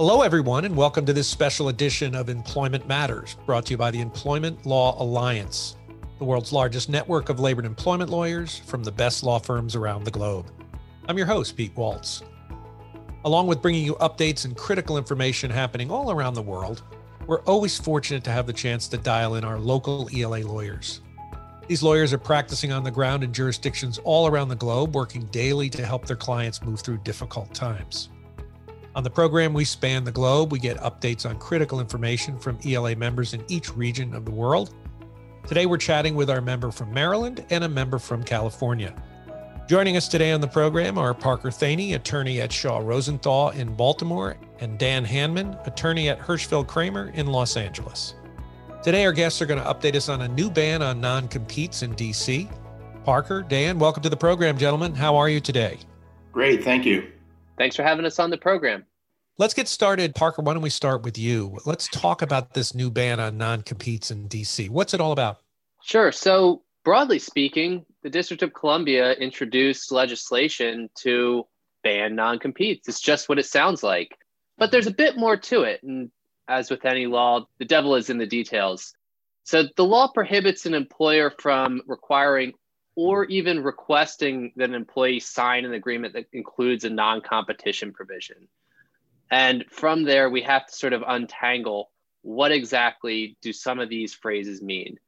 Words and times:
Hello, 0.00 0.22
everyone, 0.22 0.64
and 0.64 0.74
welcome 0.74 1.04
to 1.04 1.12
this 1.12 1.28
special 1.28 1.68
edition 1.68 2.14
of 2.14 2.30
Employment 2.30 2.88
Matters, 2.88 3.36
brought 3.44 3.66
to 3.66 3.72
you 3.72 3.76
by 3.76 3.90
the 3.90 4.00
Employment 4.00 4.64
Law 4.64 4.96
Alliance, 4.98 5.76
the 6.18 6.24
world's 6.24 6.54
largest 6.54 6.88
network 6.88 7.28
of 7.28 7.38
labor 7.38 7.60
and 7.60 7.66
employment 7.66 8.08
lawyers 8.08 8.60
from 8.60 8.82
the 8.82 8.90
best 8.90 9.22
law 9.22 9.38
firms 9.38 9.76
around 9.76 10.04
the 10.04 10.10
globe. 10.10 10.50
I'm 11.06 11.18
your 11.18 11.26
host, 11.26 11.54
Pete 11.54 11.76
Waltz. 11.76 12.22
Along 13.26 13.46
with 13.46 13.60
bringing 13.60 13.84
you 13.84 13.94
updates 13.96 14.46
and 14.46 14.56
critical 14.56 14.96
information 14.96 15.50
happening 15.50 15.90
all 15.90 16.10
around 16.10 16.32
the 16.32 16.40
world, 16.40 16.82
we're 17.26 17.42
always 17.42 17.78
fortunate 17.78 18.24
to 18.24 18.32
have 18.32 18.46
the 18.46 18.54
chance 18.54 18.88
to 18.88 18.96
dial 18.96 19.34
in 19.34 19.44
our 19.44 19.58
local 19.58 20.08
ELA 20.16 20.38
lawyers. 20.38 21.02
These 21.68 21.82
lawyers 21.82 22.14
are 22.14 22.18
practicing 22.18 22.72
on 22.72 22.84
the 22.84 22.90
ground 22.90 23.22
in 23.22 23.34
jurisdictions 23.34 23.98
all 24.02 24.26
around 24.26 24.48
the 24.48 24.56
globe, 24.56 24.94
working 24.94 25.26
daily 25.26 25.68
to 25.68 25.84
help 25.84 26.06
their 26.06 26.16
clients 26.16 26.62
move 26.62 26.80
through 26.80 27.02
difficult 27.04 27.52
times. 27.52 28.08
On 28.96 29.04
the 29.04 29.10
program, 29.10 29.54
we 29.54 29.64
span 29.64 30.02
the 30.02 30.10
globe. 30.10 30.50
We 30.50 30.58
get 30.58 30.76
updates 30.78 31.28
on 31.28 31.38
critical 31.38 31.78
information 31.78 32.38
from 32.38 32.58
ELA 32.66 32.96
members 32.96 33.34
in 33.34 33.44
each 33.46 33.74
region 33.76 34.14
of 34.14 34.24
the 34.24 34.32
world. 34.32 34.74
Today, 35.46 35.66
we're 35.66 35.78
chatting 35.78 36.16
with 36.16 36.28
our 36.28 36.40
member 36.40 36.72
from 36.72 36.92
Maryland 36.92 37.44
and 37.50 37.62
a 37.62 37.68
member 37.68 38.00
from 38.00 38.24
California. 38.24 39.00
Joining 39.68 39.96
us 39.96 40.08
today 40.08 40.32
on 40.32 40.40
the 40.40 40.48
program 40.48 40.98
are 40.98 41.14
Parker 41.14 41.50
Thoeni, 41.50 41.94
attorney 41.94 42.40
at 42.40 42.50
Shawe 42.50 42.84
Rosenthal 42.84 43.50
in 43.50 43.76
Baltimore, 43.76 44.36
and 44.58 44.76
Dan 44.76 45.06
Handman, 45.06 45.64
attorney 45.68 46.08
at 46.08 46.18
Hirschfeld 46.18 46.66
Kraemer 46.66 47.14
in 47.14 47.28
Los 47.28 47.56
Angeles. 47.56 48.16
Today, 48.82 49.04
our 49.04 49.12
guests 49.12 49.40
are 49.40 49.46
going 49.46 49.62
to 49.62 49.68
update 49.68 49.94
us 49.94 50.08
on 50.08 50.22
a 50.22 50.28
new 50.28 50.50
ban 50.50 50.82
on 50.82 51.00
non 51.00 51.28
competes 51.28 51.84
in 51.84 51.94
DC. 51.94 52.50
Parker, 53.04 53.42
Dan, 53.42 53.78
welcome 53.78 54.02
to 54.02 54.10
the 54.10 54.16
program, 54.16 54.58
gentlemen. 54.58 54.96
How 54.96 55.14
are 55.14 55.28
you 55.28 55.38
today? 55.38 55.78
Great, 56.32 56.64
thank 56.64 56.84
you. 56.84 57.12
Thanks 57.60 57.76
for 57.76 57.82
having 57.82 58.06
us 58.06 58.18
on 58.18 58.30
the 58.30 58.38
program. 58.38 58.86
Let's 59.36 59.52
get 59.52 59.68
started. 59.68 60.14
Parker, 60.14 60.40
why 60.40 60.54
don't 60.54 60.62
we 60.62 60.70
start 60.70 61.02
with 61.02 61.18
you? 61.18 61.58
Let's 61.66 61.88
talk 61.88 62.22
about 62.22 62.54
this 62.54 62.74
new 62.74 62.90
ban 62.90 63.20
on 63.20 63.36
non 63.36 63.60
competes 63.60 64.10
in 64.10 64.30
DC. 64.30 64.70
What's 64.70 64.94
it 64.94 65.00
all 65.02 65.12
about? 65.12 65.42
Sure. 65.82 66.10
So, 66.10 66.62
broadly 66.86 67.18
speaking, 67.18 67.84
the 68.02 68.08
District 68.08 68.42
of 68.42 68.54
Columbia 68.54 69.12
introduced 69.12 69.92
legislation 69.92 70.88
to 71.00 71.46
ban 71.84 72.14
non 72.16 72.38
competes. 72.38 72.88
It's 72.88 72.98
just 72.98 73.28
what 73.28 73.38
it 73.38 73.44
sounds 73.44 73.82
like. 73.82 74.16
But 74.56 74.70
there's 74.70 74.86
a 74.86 74.94
bit 74.94 75.18
more 75.18 75.36
to 75.36 75.64
it. 75.64 75.82
And 75.82 76.10
as 76.48 76.70
with 76.70 76.86
any 76.86 77.06
law, 77.06 77.44
the 77.58 77.66
devil 77.66 77.94
is 77.94 78.08
in 78.08 78.16
the 78.16 78.24
details. 78.24 78.94
So, 79.44 79.64
the 79.76 79.84
law 79.84 80.08
prohibits 80.08 80.64
an 80.64 80.72
employer 80.72 81.30
from 81.38 81.82
requiring 81.86 82.54
or 82.96 83.24
even 83.26 83.62
requesting 83.62 84.52
that 84.56 84.68
an 84.68 84.74
employee 84.74 85.20
sign 85.20 85.64
an 85.64 85.72
agreement 85.72 86.14
that 86.14 86.26
includes 86.32 86.84
a 86.84 86.90
non 86.90 87.20
competition 87.20 87.92
provision. 87.92 88.48
And 89.30 89.64
from 89.70 90.02
there, 90.02 90.28
we 90.28 90.42
have 90.42 90.66
to 90.66 90.72
sort 90.72 90.92
of 90.92 91.04
untangle 91.06 91.90
what 92.22 92.52
exactly 92.52 93.36
do 93.40 93.52
some 93.52 93.78
of 93.78 93.88
these 93.88 94.12
phrases 94.12 94.60
mean. 94.60 94.98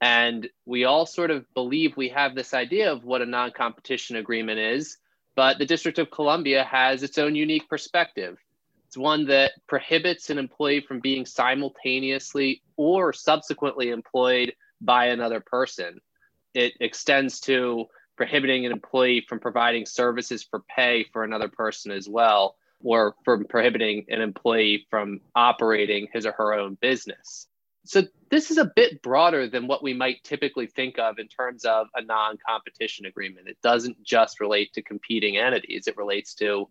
And 0.00 0.48
we 0.66 0.84
all 0.84 1.04
sort 1.06 1.30
of 1.30 1.52
believe 1.54 1.96
we 1.96 2.08
have 2.08 2.34
this 2.34 2.54
idea 2.54 2.92
of 2.92 3.04
what 3.04 3.22
a 3.22 3.26
non 3.26 3.50
competition 3.50 4.16
agreement 4.16 4.58
is, 4.58 4.98
but 5.34 5.58
the 5.58 5.66
District 5.66 5.98
of 5.98 6.10
Columbia 6.10 6.64
has 6.64 7.02
its 7.02 7.18
own 7.18 7.34
unique 7.34 7.68
perspective. 7.68 8.38
It's 8.86 8.96
one 8.96 9.26
that 9.26 9.52
prohibits 9.66 10.28
an 10.30 10.38
employee 10.38 10.80
from 10.80 11.00
being 11.00 11.24
simultaneously 11.24 12.62
or 12.76 13.12
subsequently 13.12 13.90
employed 13.90 14.54
by 14.80 15.06
another 15.06 15.40
person 15.40 16.00
it 16.54 16.74
extends 16.80 17.40
to 17.40 17.86
prohibiting 18.16 18.66
an 18.66 18.72
employee 18.72 19.24
from 19.28 19.40
providing 19.40 19.86
services 19.86 20.42
for 20.42 20.60
pay 20.60 21.04
for 21.12 21.24
another 21.24 21.48
person 21.48 21.90
as 21.90 22.08
well, 22.08 22.56
or 22.82 23.14
from 23.24 23.44
prohibiting 23.44 24.04
an 24.08 24.20
employee 24.20 24.86
from 24.90 25.20
operating 25.34 26.08
his 26.12 26.26
or 26.26 26.32
her 26.32 26.52
own 26.52 26.76
business. 26.80 27.46
So, 27.84 28.02
this 28.30 28.50
is 28.50 28.58
a 28.58 28.70
bit 28.76 29.02
broader 29.02 29.48
than 29.48 29.66
what 29.66 29.82
we 29.82 29.92
might 29.92 30.22
typically 30.22 30.66
think 30.66 30.98
of 30.98 31.18
in 31.18 31.26
terms 31.28 31.64
of 31.64 31.88
a 31.94 32.02
non 32.02 32.38
competition 32.46 33.06
agreement. 33.06 33.48
It 33.48 33.58
doesn't 33.62 34.02
just 34.02 34.40
relate 34.40 34.72
to 34.74 34.82
competing 34.82 35.36
entities, 35.36 35.88
it 35.88 35.96
relates 35.96 36.34
to 36.34 36.68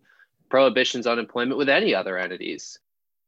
prohibitions 0.48 1.06
on 1.06 1.18
employment 1.18 1.58
with 1.58 1.68
any 1.68 1.94
other 1.94 2.18
entities. 2.18 2.78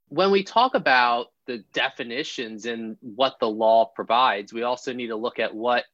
When 0.09 0.31
we 0.31 0.45
talk 0.45 0.75
about 0.75 1.27
the 1.47 1.65
definitions 1.73 2.67
and 2.67 2.97
what 3.01 3.39
the 3.41 3.49
law 3.49 3.87
provides, 3.87 4.53
we 4.53 4.63
also 4.63 4.93
need 4.93 5.09
to 5.09 5.17
look 5.17 5.39
at 5.39 5.55
what 5.55 5.85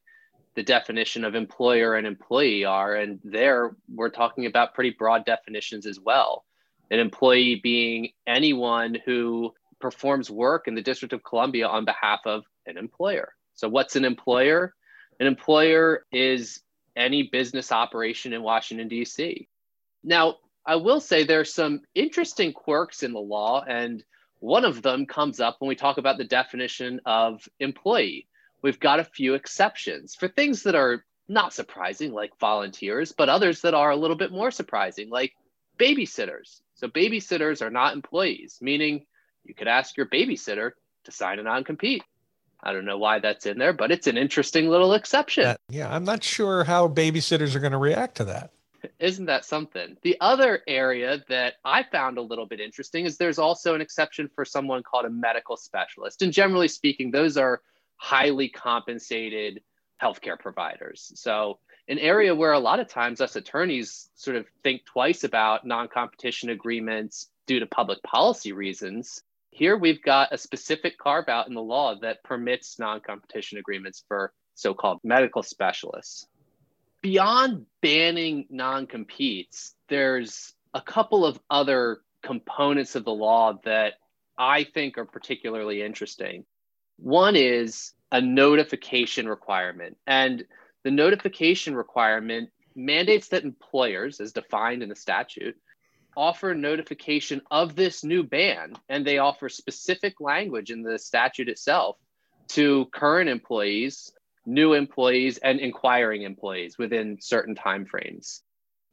the 0.55 0.63
definition 0.63 1.23
of 1.23 1.35
employer 1.35 1.95
and 1.95 2.05
employee 2.05 2.65
are. 2.65 2.95
And 2.95 3.19
there 3.23 3.75
we're 3.93 4.09
talking 4.09 4.45
about 4.45 4.73
pretty 4.73 4.91
broad 4.91 5.25
definitions 5.25 5.85
as 5.85 5.99
well. 5.99 6.45
An 6.89 6.99
employee 6.99 7.61
being 7.63 8.09
anyone 8.27 8.97
who 9.05 9.53
performs 9.79 10.29
work 10.29 10.67
in 10.67 10.75
the 10.75 10.81
District 10.81 11.13
of 11.13 11.23
Columbia 11.23 11.67
on 11.67 11.85
behalf 11.85 12.19
of 12.25 12.43
an 12.65 12.77
employer. 12.77 13.33
So, 13.53 13.69
what's 13.69 13.95
an 13.95 14.05
employer? 14.05 14.75
An 15.19 15.27
employer 15.27 16.05
is 16.11 16.61
any 16.95 17.23
business 17.23 17.71
operation 17.71 18.33
in 18.33 18.43
Washington, 18.43 18.87
D.C. 18.87 19.47
Now, 20.03 20.37
I 20.65 20.75
will 20.75 20.99
say 20.99 21.23
there's 21.23 21.53
some 21.53 21.81
interesting 21.95 22.53
quirks 22.53 23.03
in 23.03 23.13
the 23.13 23.19
law, 23.19 23.63
and 23.67 24.03
one 24.39 24.65
of 24.65 24.81
them 24.81 25.05
comes 25.05 25.39
up 25.39 25.57
when 25.59 25.69
we 25.69 25.75
talk 25.75 25.97
about 25.97 26.17
the 26.17 26.23
definition 26.23 26.99
of 27.05 27.47
employee 27.59 28.27
we've 28.61 28.79
got 28.79 28.99
a 28.99 29.03
few 29.03 29.33
exceptions 29.33 30.15
for 30.15 30.27
things 30.27 30.63
that 30.63 30.75
are 30.75 31.03
not 31.27 31.53
surprising, 31.53 32.11
like 32.11 32.31
volunteers, 32.39 33.11
but 33.11 33.29
others 33.29 33.61
that 33.61 33.73
are 33.73 33.91
a 33.91 33.95
little 33.95 34.17
bit 34.17 34.31
more 34.31 34.51
surprising, 34.51 35.09
like 35.09 35.33
babysitters. 35.79 36.61
So, 36.75 36.87
babysitters 36.87 37.61
are 37.61 37.69
not 37.69 37.93
employees, 37.93 38.57
meaning 38.61 39.05
you 39.43 39.53
could 39.53 39.67
ask 39.67 39.97
your 39.97 40.07
babysitter 40.07 40.71
to 41.05 41.11
sign 41.11 41.39
a 41.39 41.43
non 41.43 41.63
compete. 41.63 42.03
I 42.63 42.73
don't 42.73 42.85
know 42.85 42.97
why 42.97 43.19
that's 43.19 43.45
in 43.45 43.57
there, 43.57 43.73
but 43.73 43.91
it's 43.91 44.07
an 44.07 44.17
interesting 44.17 44.69
little 44.69 44.93
exception. 44.93 45.45
Uh, 45.45 45.55
yeah, 45.69 45.93
I'm 45.93 46.03
not 46.03 46.23
sure 46.23 46.63
how 46.63 46.87
babysitters 46.87 47.55
are 47.55 47.59
going 47.59 47.71
to 47.71 47.77
react 47.79 48.17
to 48.17 48.25
that. 48.25 48.51
Isn't 48.99 49.25
that 49.25 49.45
something? 49.45 49.97
The 50.03 50.17
other 50.21 50.61
area 50.67 51.23
that 51.27 51.55
I 51.65 51.83
found 51.83 52.17
a 52.17 52.21
little 52.21 52.45
bit 52.45 52.59
interesting 52.59 53.05
is 53.05 53.17
there's 53.17 53.39
also 53.39 53.73
an 53.73 53.81
exception 53.81 54.29
for 54.35 54.45
someone 54.45 54.83
called 54.83 55.05
a 55.05 55.09
medical 55.09 55.57
specialist. 55.57 56.21
And 56.21 56.31
generally 56.31 56.67
speaking, 56.67 57.09
those 57.09 57.35
are 57.35 57.61
highly 58.01 58.49
compensated 58.49 59.61
healthcare 60.01 60.37
providers. 60.37 61.11
So, 61.15 61.59
an 61.87 61.99
area 61.99 62.33
where 62.33 62.53
a 62.53 62.59
lot 62.59 62.79
of 62.79 62.87
times 62.87 63.21
us 63.21 63.35
attorneys 63.35 64.09
sort 64.15 64.37
of 64.37 64.47
think 64.63 64.85
twice 64.85 65.23
about 65.23 65.67
non 65.67 65.87
competition 65.87 66.49
agreements 66.49 67.29
due 67.45 67.59
to 67.59 67.67
public 67.67 68.01
policy 68.01 68.53
reasons. 68.53 69.21
Here 69.51 69.77
we've 69.77 70.01
got 70.01 70.33
a 70.33 70.37
specific 70.39 70.97
carve 70.97 71.29
out 71.29 71.47
in 71.47 71.53
the 71.53 71.61
law 71.61 71.93
that 72.01 72.23
permits 72.23 72.79
non 72.79 73.01
competition 73.01 73.59
agreements 73.59 74.03
for 74.07 74.33
so 74.55 74.73
called 74.73 74.99
medical 75.03 75.43
specialists. 75.43 76.25
Beyond 77.03 77.67
banning 77.83 78.47
non 78.49 78.87
competes, 78.87 79.75
there's 79.89 80.55
a 80.73 80.81
couple 80.81 81.23
of 81.23 81.39
other 81.51 82.01
components 82.23 82.95
of 82.95 83.05
the 83.05 83.11
law 83.11 83.59
that 83.63 83.93
I 84.39 84.63
think 84.63 84.97
are 84.97 85.05
particularly 85.05 85.83
interesting. 85.83 86.45
One 87.01 87.35
is 87.35 87.93
a 88.11 88.21
notification 88.21 89.27
requirement. 89.27 89.97
And 90.05 90.45
the 90.83 90.91
notification 90.91 91.75
requirement 91.75 92.49
mandates 92.75 93.29
that 93.29 93.43
employers, 93.43 94.19
as 94.19 94.33
defined 94.33 94.83
in 94.83 94.89
the 94.89 94.95
statute, 94.95 95.55
offer 96.15 96.53
notification 96.53 97.41
of 97.49 97.75
this 97.75 98.03
new 98.03 98.21
ban. 98.21 98.73
And 98.87 99.05
they 99.05 99.17
offer 99.17 99.49
specific 99.49 100.21
language 100.21 100.69
in 100.69 100.83
the 100.83 100.99
statute 100.99 101.49
itself 101.49 101.97
to 102.49 102.85
current 102.93 103.29
employees, 103.29 104.11
new 104.45 104.73
employees, 104.73 105.37
and 105.39 105.59
inquiring 105.59 106.21
employees 106.21 106.77
within 106.77 107.17
certain 107.19 107.55
timeframes. 107.55 108.41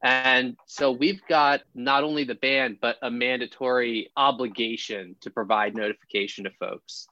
And 0.02 0.56
so 0.66 0.92
we've 0.92 1.20
got 1.28 1.60
not 1.74 2.04
only 2.04 2.24
the 2.24 2.36
ban, 2.36 2.78
but 2.80 2.97
a 3.03 3.10
mandatory 3.10 4.10
obligation 4.16 5.16
to 5.21 5.30
provide 5.30 5.74
notification 5.74 6.44
to 6.44 6.50
folks. 6.59 7.09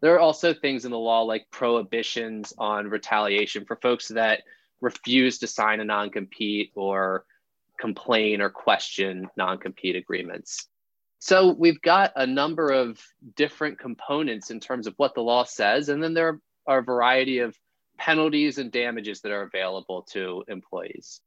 There 0.00 0.14
are 0.14 0.20
also 0.20 0.54
things 0.54 0.84
in 0.84 0.90
the 0.90 0.98
law 0.98 1.22
like 1.22 1.50
prohibitions 1.50 2.52
on 2.58 2.88
retaliation 2.88 3.64
for 3.66 3.76
folks 3.76 4.08
that 4.08 4.42
refuse 4.80 5.38
to 5.38 5.46
sign 5.46 5.80
a 5.80 5.84
non 5.84 6.10
compete 6.10 6.72
or 6.74 7.24
complain 7.78 8.40
or 8.40 8.50
question 8.50 9.28
non 9.36 9.58
compete 9.58 9.96
agreements. 9.96 10.68
So 11.18 11.52
we've 11.52 11.82
got 11.82 12.12
a 12.16 12.26
number 12.26 12.70
of 12.70 12.98
different 13.36 13.78
components 13.78 14.50
in 14.50 14.58
terms 14.58 14.86
of 14.86 14.94
what 14.96 15.14
the 15.14 15.20
law 15.20 15.44
says, 15.44 15.90
and 15.90 16.02
then 16.02 16.14
there 16.14 16.40
are 16.66 16.78
a 16.78 16.82
variety 16.82 17.40
of 17.40 17.54
penalties 17.98 18.56
and 18.56 18.72
damages 18.72 19.20
that 19.20 19.32
are 19.32 19.42
available 19.42 20.02
to 20.12 20.44
employees. 20.48 21.20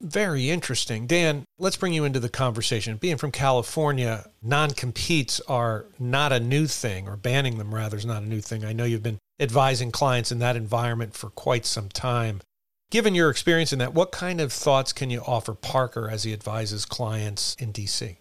Very 0.00 0.48
interesting. 0.48 1.06
Dan, 1.06 1.44
let's 1.58 1.76
bring 1.76 1.92
you 1.92 2.04
into 2.04 2.20
the 2.20 2.30
conversation. 2.30 2.96
Being 2.96 3.18
from 3.18 3.32
California, 3.32 4.30
non 4.42 4.70
competes 4.70 5.40
are 5.40 5.86
not 5.98 6.32
a 6.32 6.40
new 6.40 6.66
thing, 6.66 7.06
or 7.06 7.16
banning 7.16 7.58
them 7.58 7.74
rather 7.74 7.98
is 7.98 8.06
not 8.06 8.22
a 8.22 8.26
new 8.26 8.40
thing. 8.40 8.64
I 8.64 8.72
know 8.72 8.84
you've 8.84 9.02
been 9.02 9.18
advising 9.38 9.90
clients 9.90 10.32
in 10.32 10.38
that 10.38 10.56
environment 10.56 11.14
for 11.14 11.28
quite 11.28 11.66
some 11.66 11.90
time. 11.90 12.40
Given 12.90 13.14
your 13.14 13.30
experience 13.30 13.72
in 13.72 13.78
that, 13.78 13.94
what 13.94 14.10
kind 14.10 14.40
of 14.40 14.52
thoughts 14.52 14.92
can 14.92 15.10
you 15.10 15.20
offer 15.26 15.54
Parker 15.54 16.08
as 16.10 16.24
he 16.24 16.32
advises 16.32 16.84
clients 16.86 17.54
in 17.58 17.72
DC? 17.72 18.16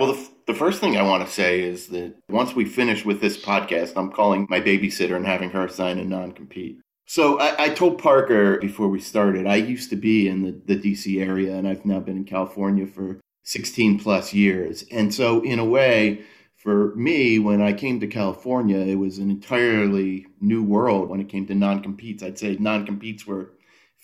Well, 0.00 0.14
the 0.14 0.28
The 0.46 0.54
first 0.54 0.80
thing 0.80 0.96
I 0.96 1.02
want 1.02 1.26
to 1.26 1.32
say 1.32 1.60
is 1.60 1.88
that 1.88 2.14
once 2.30 2.54
we 2.54 2.64
finish 2.64 3.04
with 3.04 3.20
this 3.20 3.36
podcast, 3.36 3.92
I'm 3.96 4.10
calling 4.10 4.46
my 4.48 4.62
babysitter 4.62 5.14
and 5.14 5.26
having 5.26 5.50
her 5.50 5.68
sign 5.68 5.98
a 5.98 6.04
non 6.04 6.32
compete. 6.32 6.80
So 7.10 7.40
I, 7.40 7.64
I, 7.64 7.68
told 7.70 7.96
Parker 7.96 8.58
before 8.58 8.88
we 8.88 9.00
started, 9.00 9.46
I 9.46 9.56
used 9.56 9.88
to 9.88 9.96
be 9.96 10.28
in 10.28 10.42
the, 10.42 10.74
the 10.74 10.78
DC 10.78 11.26
area 11.26 11.56
and 11.56 11.66
I've 11.66 11.86
now 11.86 12.00
been 12.00 12.18
in 12.18 12.24
California 12.26 12.86
for 12.86 13.18
16 13.44 13.98
plus 13.98 14.34
years. 14.34 14.84
And 14.92 15.14
so, 15.14 15.40
in 15.40 15.58
a 15.58 15.64
way, 15.64 16.26
for 16.56 16.94
me, 16.96 17.38
when 17.38 17.62
I 17.62 17.72
came 17.72 17.98
to 18.00 18.06
California, 18.06 18.76
it 18.76 18.96
was 18.96 19.16
an 19.16 19.30
entirely 19.30 20.26
new 20.42 20.62
world 20.62 21.08
when 21.08 21.18
it 21.18 21.30
came 21.30 21.46
to 21.46 21.54
non 21.54 21.82
competes. 21.82 22.22
I'd 22.22 22.38
say 22.38 22.58
non 22.60 22.84
competes 22.84 23.26
were 23.26 23.54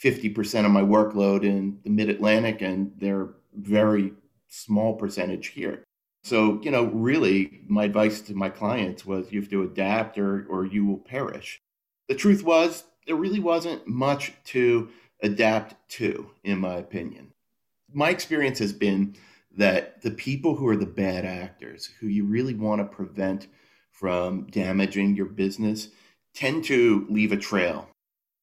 50% 0.02 0.64
of 0.64 0.70
my 0.70 0.80
workload 0.80 1.44
in 1.44 1.80
the 1.84 1.90
mid 1.90 2.08
Atlantic, 2.08 2.62
and 2.62 2.90
they're 2.96 3.34
very 3.54 4.14
small 4.48 4.94
percentage 4.94 5.48
here. 5.48 5.84
So, 6.22 6.58
you 6.62 6.70
know, 6.70 6.84
really, 6.84 7.64
my 7.68 7.84
advice 7.84 8.22
to 8.22 8.34
my 8.34 8.48
clients 8.48 9.04
was 9.04 9.30
you 9.30 9.42
have 9.42 9.50
to 9.50 9.62
adapt 9.62 10.16
or, 10.16 10.46
or 10.48 10.64
you 10.64 10.86
will 10.86 11.00
perish. 11.00 11.60
The 12.08 12.14
truth 12.14 12.42
was, 12.42 12.84
there 13.06 13.16
really 13.16 13.40
wasn't 13.40 13.86
much 13.86 14.32
to 14.44 14.88
adapt 15.22 15.88
to, 15.88 16.30
in 16.42 16.58
my 16.58 16.74
opinion. 16.74 17.32
My 17.92 18.10
experience 18.10 18.58
has 18.58 18.72
been 18.72 19.16
that 19.56 20.02
the 20.02 20.10
people 20.10 20.56
who 20.56 20.66
are 20.68 20.76
the 20.76 20.86
bad 20.86 21.24
actors, 21.24 21.90
who 22.00 22.08
you 22.08 22.24
really 22.24 22.54
want 22.54 22.80
to 22.80 22.96
prevent 22.96 23.46
from 23.90 24.46
damaging 24.48 25.14
your 25.14 25.26
business, 25.26 25.88
tend 26.34 26.64
to 26.64 27.06
leave 27.08 27.32
a 27.32 27.36
trail. 27.36 27.88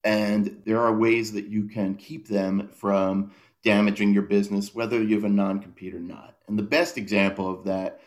And 0.04 0.62
there 0.66 0.80
are 0.80 0.96
ways 0.96 1.34
that 1.34 1.48
you 1.48 1.68
can 1.68 1.96
keep 1.96 2.28
them 2.28 2.70
from 2.70 3.32
damaging 3.64 4.14
your 4.14 4.24
business, 4.24 4.74
whether 4.74 5.04
you 5.04 5.16
have 5.16 5.26
a 5.26 5.30
non 5.30 5.60
compete 5.60 5.94
or 5.94 6.00
not. 6.00 6.38
And 6.48 6.58
the 6.58 6.64
best 6.64 6.98
example 6.98 7.50
of 7.50 7.66
that, 7.66 8.00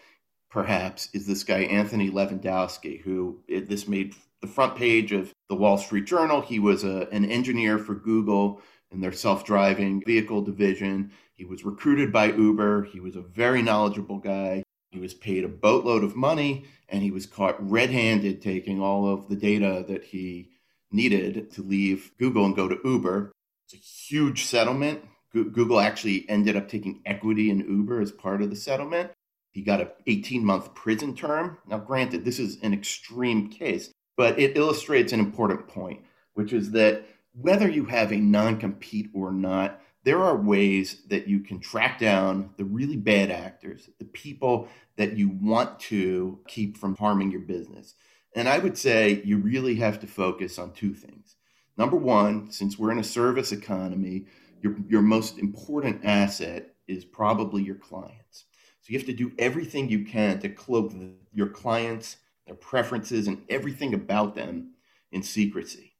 perhaps, 0.50 1.08
is 1.12 1.26
this 1.26 1.44
guy, 1.44 1.60
Anthony 1.60 2.10
Levandowski, 2.10 3.00
who 3.00 3.38
this 3.48 3.86
made 3.86 4.14
the 4.44 4.52
front 4.52 4.76
page 4.76 5.10
of 5.10 5.32
the 5.48 5.54
Wall 5.54 5.78
Street 5.78 6.04
Journal. 6.04 6.42
He 6.42 6.58
was 6.58 6.84
a, 6.84 7.08
an 7.10 7.24
engineer 7.24 7.78
for 7.78 7.94
Google 7.94 8.60
in 8.90 9.00
their 9.00 9.12
self 9.12 9.42
driving 9.42 10.02
vehicle 10.04 10.42
division. 10.42 11.12
He 11.34 11.46
was 11.46 11.64
recruited 11.64 12.12
by 12.12 12.26
Uber. 12.26 12.84
He 12.84 13.00
was 13.00 13.16
a 13.16 13.22
very 13.22 13.62
knowledgeable 13.62 14.18
guy. 14.18 14.62
He 14.90 15.00
was 15.00 15.14
paid 15.14 15.44
a 15.44 15.48
boatload 15.48 16.04
of 16.04 16.14
money 16.14 16.66
and 16.90 17.02
he 17.02 17.10
was 17.10 17.24
caught 17.24 17.56
red 17.58 17.90
handed 17.90 18.42
taking 18.42 18.82
all 18.82 19.08
of 19.08 19.28
the 19.28 19.34
data 19.34 19.82
that 19.88 20.04
he 20.04 20.50
needed 20.92 21.50
to 21.52 21.62
leave 21.62 22.12
Google 22.18 22.44
and 22.44 22.54
go 22.54 22.68
to 22.68 22.78
Uber. 22.84 23.32
It's 23.64 23.74
a 23.74 23.78
huge 23.78 24.44
settlement. 24.44 25.02
Google 25.32 25.80
actually 25.80 26.28
ended 26.28 26.54
up 26.54 26.68
taking 26.68 27.00
equity 27.06 27.50
in 27.50 27.60
Uber 27.60 28.00
as 28.02 28.12
part 28.12 28.42
of 28.42 28.50
the 28.50 28.56
settlement. 28.56 29.10
He 29.50 29.62
got 29.62 29.80
an 29.80 29.88
18 30.06 30.44
month 30.44 30.74
prison 30.74 31.16
term. 31.16 31.56
Now, 31.66 31.78
granted, 31.78 32.24
this 32.24 32.38
is 32.38 32.58
an 32.62 32.74
extreme 32.74 33.48
case, 33.48 33.90
but 34.16 34.38
it 34.38 34.56
illustrates 34.56 35.12
an 35.12 35.20
important 35.20 35.66
point, 35.68 36.00
which 36.34 36.52
is 36.52 36.70
that 36.72 37.04
whether 37.34 37.68
you 37.68 37.84
have 37.84 38.12
a 38.12 38.16
non 38.16 38.58
compete 38.58 39.10
or 39.12 39.32
not, 39.32 39.80
there 40.04 40.22
are 40.22 40.36
ways 40.36 41.02
that 41.08 41.26
you 41.26 41.40
can 41.40 41.58
track 41.58 41.98
down 41.98 42.50
the 42.56 42.64
really 42.64 42.96
bad 42.96 43.30
actors, 43.30 43.88
the 43.98 44.04
people 44.04 44.68
that 44.96 45.16
you 45.16 45.30
want 45.40 45.80
to 45.80 46.38
keep 46.46 46.76
from 46.76 46.94
harming 46.96 47.30
your 47.30 47.40
business. 47.40 47.94
And 48.36 48.48
I 48.48 48.58
would 48.58 48.76
say 48.76 49.22
you 49.24 49.38
really 49.38 49.76
have 49.76 50.00
to 50.00 50.06
focus 50.06 50.58
on 50.58 50.72
two 50.72 50.92
things. 50.92 51.36
Number 51.76 51.96
one, 51.96 52.50
since 52.50 52.78
we're 52.78 52.92
in 52.92 52.98
a 52.98 53.04
service 53.04 53.50
economy, 53.52 54.26
your, 54.60 54.76
your 54.88 55.02
most 55.02 55.38
important 55.38 56.04
asset 56.04 56.74
is 56.86 57.04
probably 57.04 57.62
your 57.62 57.74
clients. 57.76 58.44
So 58.80 58.92
you 58.92 58.98
have 58.98 59.06
to 59.06 59.14
do 59.14 59.32
everything 59.38 59.88
you 59.88 60.04
can 60.04 60.38
to 60.40 60.48
cloak 60.48 60.92
your 61.32 61.48
clients, 61.48 62.18
their 62.46 62.56
preferences, 62.56 63.26
and 63.26 63.42
everything 63.48 63.94
about 63.94 64.34
them 64.34 64.72
in 65.12 65.22
secrecy. 65.22 65.94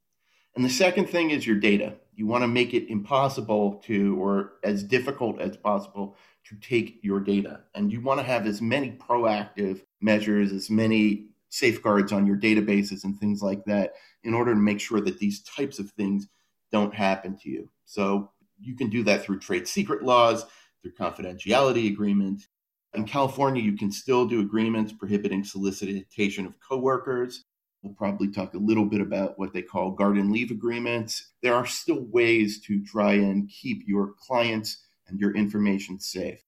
And 0.54 0.64
the 0.64 0.70
second 0.70 1.08
thing 1.08 1.30
is 1.30 1.46
your 1.46 1.56
data. 1.56 1.94
You 2.14 2.26
want 2.26 2.42
to 2.42 2.48
make 2.48 2.74
it 2.74 2.90
impossible 2.90 3.82
to, 3.86 4.20
or 4.22 4.52
as 4.62 4.84
difficult 4.84 5.40
as 5.40 5.56
possible, 5.56 6.16
to 6.44 6.56
take 6.56 7.00
your 7.02 7.20
data. 7.20 7.60
And 7.74 7.90
you 7.90 8.00
want 8.00 8.20
to 8.20 8.26
have 8.26 8.46
as 8.46 8.60
many 8.60 8.92
proactive 8.92 9.80
measures, 10.00 10.52
as 10.52 10.70
many 10.70 11.26
safeguards 11.48 12.12
on 12.12 12.26
your 12.26 12.36
databases 12.36 13.04
and 13.04 13.18
things 13.18 13.42
like 13.42 13.64
that 13.64 13.94
in 14.22 14.34
order 14.34 14.52
to 14.52 14.60
make 14.60 14.80
sure 14.80 15.00
that 15.00 15.18
these 15.18 15.42
types 15.42 15.78
of 15.78 15.90
things 15.92 16.28
don't 16.70 16.94
happen 16.94 17.36
to 17.38 17.48
you. 17.48 17.68
So 17.84 18.30
you 18.60 18.76
can 18.76 18.90
do 18.90 19.02
that 19.04 19.22
through 19.22 19.38
trade 19.40 19.66
secret 19.68 20.02
laws, 20.02 20.44
through 20.82 20.94
confidentiality 20.94 21.88
agreements. 21.88 22.48
In 22.94 23.04
California, 23.04 23.62
you 23.62 23.76
can 23.76 23.90
still 23.90 24.24
do 24.24 24.40
agreements 24.40 24.92
prohibiting 24.92 25.42
solicitation 25.42 26.46
of 26.46 26.54
coworkers. 26.60 27.44
We'll 27.82 27.94
probably 27.94 28.30
talk 28.30 28.54
a 28.54 28.58
little 28.58 28.84
bit 28.84 29.00
about 29.00 29.38
what 29.38 29.52
they 29.52 29.62
call 29.62 29.90
garden 29.90 30.32
leave 30.32 30.50
agreements. 30.50 31.32
There 31.42 31.54
are 31.54 31.66
still 31.66 32.06
ways 32.10 32.60
to 32.66 32.82
try 32.84 33.14
and 33.14 33.48
keep 33.48 33.82
your 33.86 34.14
clients 34.18 34.84
and 35.08 35.20
your 35.20 35.34
information 35.34 35.98
safe. 35.98 36.42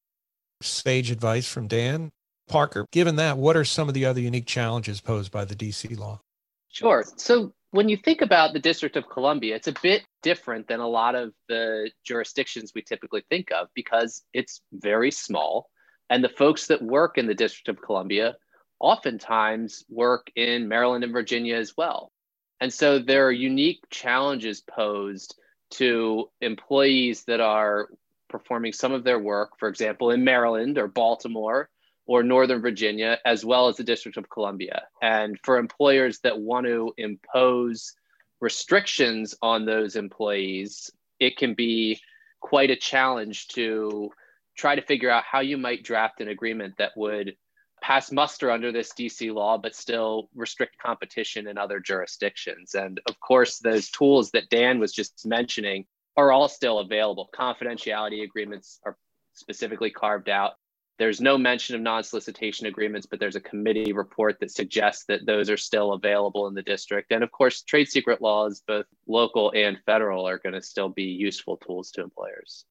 Sage 0.62 1.10
advice 1.10 1.46
from 1.46 1.68
Dan. 1.68 2.10
Parker, 2.48 2.86
given 2.92 3.16
that, 3.16 3.36
what 3.36 3.56
are 3.56 3.64
some 3.64 3.88
of 3.88 3.94
the 3.94 4.06
other 4.06 4.20
unique 4.20 4.46
challenges 4.46 5.00
posed 5.00 5.32
by 5.32 5.44
the 5.44 5.56
DC 5.56 5.98
law? 5.98 6.20
Sure. 6.68 7.04
So, 7.16 7.52
when 7.72 7.88
you 7.88 7.96
think 7.96 8.22
about 8.22 8.52
the 8.52 8.60
District 8.60 8.96
of 8.96 9.08
Columbia, 9.08 9.56
it's 9.56 9.66
a 9.66 9.74
bit 9.82 10.04
different 10.22 10.68
than 10.68 10.78
a 10.78 10.86
lot 10.86 11.16
of 11.16 11.32
the 11.48 11.90
jurisdictions 12.04 12.72
we 12.74 12.82
typically 12.82 13.24
think 13.28 13.50
of 13.50 13.66
because 13.74 14.22
it's 14.32 14.62
very 14.72 15.10
small. 15.10 15.68
And 16.10 16.22
the 16.22 16.28
folks 16.28 16.68
that 16.68 16.82
work 16.82 17.18
in 17.18 17.26
the 17.26 17.34
District 17.34 17.68
of 17.68 17.82
Columbia 17.82 18.36
oftentimes 18.78 19.84
work 19.88 20.30
in 20.36 20.68
Maryland 20.68 21.04
and 21.04 21.12
Virginia 21.12 21.56
as 21.56 21.76
well. 21.76 22.12
And 22.60 22.72
so 22.72 22.98
there 22.98 23.26
are 23.26 23.32
unique 23.32 23.80
challenges 23.90 24.60
posed 24.60 25.38
to 25.72 26.30
employees 26.40 27.24
that 27.24 27.40
are 27.40 27.88
performing 28.28 28.72
some 28.72 28.92
of 28.92 29.04
their 29.04 29.18
work, 29.18 29.58
for 29.58 29.68
example, 29.68 30.10
in 30.10 30.24
Maryland 30.24 30.78
or 30.78 30.88
Baltimore 30.88 31.68
or 32.06 32.22
Northern 32.22 32.60
Virginia, 32.60 33.18
as 33.24 33.44
well 33.44 33.68
as 33.68 33.76
the 33.76 33.84
District 33.84 34.16
of 34.16 34.30
Columbia. 34.30 34.82
And 35.02 35.38
for 35.42 35.58
employers 35.58 36.20
that 36.20 36.38
want 36.38 36.66
to 36.66 36.92
impose 36.98 37.94
restrictions 38.40 39.34
on 39.42 39.64
those 39.64 39.96
employees, 39.96 40.90
it 41.18 41.36
can 41.36 41.54
be 41.54 42.00
quite 42.40 42.70
a 42.70 42.76
challenge 42.76 43.48
to 43.48 44.10
try 44.56 44.74
to 44.74 44.82
figure 44.82 45.10
out 45.10 45.24
how 45.24 45.40
you 45.40 45.58
might 45.58 45.84
draft 45.84 46.20
an 46.20 46.28
agreement 46.28 46.74
that 46.78 46.92
would 46.96 47.36
pass 47.82 48.10
muster 48.10 48.50
under 48.50 48.72
this 48.72 48.92
DC 48.92 49.32
law, 49.32 49.58
but 49.58 49.74
still 49.74 50.28
restrict 50.34 50.76
competition 50.78 51.46
in 51.46 51.58
other 51.58 51.78
jurisdictions. 51.78 52.74
And 52.74 53.00
of 53.06 53.20
course, 53.20 53.58
those 53.58 53.90
tools 53.90 54.30
that 54.32 54.48
Dan 54.50 54.78
was 54.78 54.92
just 54.92 55.26
mentioning 55.26 55.84
are 56.16 56.32
all 56.32 56.48
still 56.48 56.78
available. 56.78 57.28
Confidentiality 57.34 58.24
agreements 58.24 58.80
are 58.84 58.96
specifically 59.34 59.90
carved 59.90 60.28
out. 60.28 60.54
There's 60.98 61.20
no 61.20 61.36
mention 61.36 61.76
of 61.76 61.82
non 61.82 62.02
solicitation 62.02 62.66
agreements, 62.66 63.06
but 63.06 63.20
there's 63.20 63.36
a 63.36 63.40
committee 63.40 63.92
report 63.92 64.40
that 64.40 64.50
suggests 64.50 65.04
that 65.08 65.26
those 65.26 65.50
are 65.50 65.58
still 65.58 65.92
available 65.92 66.46
in 66.48 66.54
the 66.54 66.62
district. 66.62 67.12
And 67.12 67.22
of 67.22 67.30
course, 67.30 67.62
trade 67.62 67.88
secret 67.88 68.22
laws, 68.22 68.62
both 68.66 68.86
local 69.06 69.52
and 69.54 69.78
federal, 69.84 70.26
are 70.26 70.38
going 70.38 70.54
to 70.54 70.62
still 70.62 70.88
be 70.88 71.04
useful 71.04 71.58
tools 71.58 71.90
to 71.92 72.02
employers. 72.02 72.64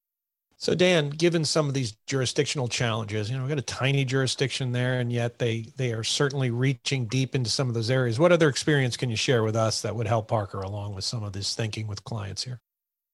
So, 0.58 0.74
Dan, 0.74 1.10
given 1.10 1.44
some 1.44 1.68
of 1.68 1.74
these 1.74 1.98
jurisdictional 2.08 2.70
challenges, 2.70 3.30
you 3.30 3.36
know, 3.36 3.44
we've 3.44 3.50
got 3.50 3.60
a 3.60 3.62
tiny 3.62 4.06
jurisdiction 4.06 4.72
there, 4.72 5.00
and 5.00 5.12
yet 5.12 5.38
they 5.38 5.66
they 5.76 5.92
are 5.92 6.04
certainly 6.04 6.50
reaching 6.50 7.08
deep 7.08 7.36
into 7.36 7.50
some 7.50 7.68
of 7.68 7.74
those 7.74 7.90
areas. 7.90 8.20
What 8.20 8.32
other 8.32 8.48
experience 8.48 8.96
can 8.96 9.10
you 9.10 9.18
share 9.18 9.44
with 9.44 9.56
us 9.56 9.82
that 9.82 9.96
would 9.96 10.08
help 10.08 10.30
Parker 10.30 10.62
along 10.62 10.96
with 10.96 11.04
some 11.04 11.24
of 11.24 11.34
this 11.34 11.56
thinking 11.56 11.88
with 11.88 12.04
clients 12.06 12.46
here? 12.46 12.62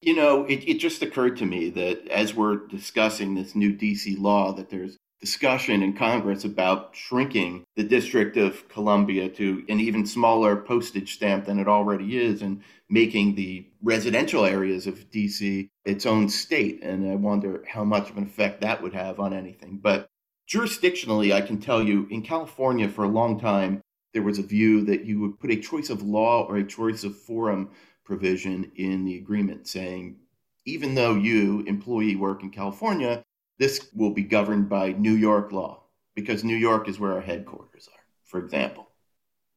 You 0.01 0.15
know, 0.15 0.45
it, 0.45 0.67
it 0.67 0.79
just 0.79 1.01
occurred 1.01 1.37
to 1.37 1.45
me 1.45 1.69
that 1.71 2.07
as 2.09 2.33
we're 2.33 2.67
discussing 2.67 3.35
this 3.35 3.55
new 3.55 3.75
DC 3.75 4.19
law, 4.19 4.53
that 4.53 4.69
there's 4.69 4.97
discussion 5.21 5.83
in 5.83 5.93
Congress 5.93 6.43
about 6.43 6.95
shrinking 6.95 7.63
the 7.75 7.83
District 7.83 8.37
of 8.37 8.67
Columbia 8.67 9.29
to 9.29 9.63
an 9.69 9.79
even 9.79 10.05
smaller 10.05 10.55
postage 10.55 11.13
stamp 11.13 11.45
than 11.45 11.59
it 11.59 11.67
already 11.67 12.17
is 12.17 12.41
and 12.41 12.61
making 12.89 13.35
the 13.35 13.65
residential 13.83 14.45
areas 14.45 14.87
of 14.87 15.09
DC 15.11 15.69
its 15.85 16.07
own 16.07 16.27
state. 16.27 16.81
And 16.81 17.09
I 17.09 17.15
wonder 17.15 17.63
how 17.67 17.83
much 17.83 18.09
of 18.09 18.17
an 18.17 18.23
effect 18.23 18.61
that 18.61 18.81
would 18.81 18.93
have 18.93 19.19
on 19.19 19.31
anything. 19.31 19.79
But 19.81 20.09
jurisdictionally, 20.49 21.31
I 21.31 21.41
can 21.41 21.59
tell 21.59 21.83
you 21.83 22.07
in 22.09 22.23
California 22.23 22.89
for 22.89 23.03
a 23.03 23.09
long 23.09 23.39
time, 23.39 23.81
there 24.13 24.23
was 24.23 24.39
a 24.39 24.43
view 24.43 24.83
that 24.85 25.05
you 25.05 25.21
would 25.21 25.39
put 25.39 25.51
a 25.51 25.55
choice 25.55 25.89
of 25.89 26.01
law 26.01 26.45
or 26.45 26.57
a 26.57 26.67
choice 26.67 27.03
of 27.03 27.15
forum 27.15 27.69
provision 28.03 28.71
in 28.75 29.05
the 29.05 29.17
agreement 29.17 29.67
saying, 29.67 30.17
even 30.65 30.95
though 30.95 31.15
you, 31.15 31.63
employee, 31.67 32.15
work 32.15 32.43
in 32.43 32.49
California, 32.49 33.23
this 33.61 33.89
will 33.93 34.09
be 34.09 34.23
governed 34.23 34.67
by 34.69 34.91
New 34.93 35.13
York 35.13 35.51
law 35.51 35.83
because 36.15 36.43
New 36.43 36.55
York 36.55 36.89
is 36.89 36.99
where 36.99 37.13
our 37.13 37.21
headquarters 37.21 37.87
are, 37.93 38.03
for 38.25 38.43
example. 38.43 38.87